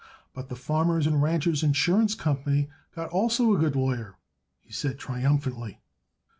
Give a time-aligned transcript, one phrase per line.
[0.33, 4.17] "But the Farmers and Ranchers' Insurance Company got also a good lawyer,"
[4.59, 5.79] he said triumphantly.